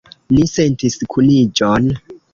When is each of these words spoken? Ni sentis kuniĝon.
Ni 0.37 0.45
sentis 0.51 0.97
kuniĝon. 1.15 1.91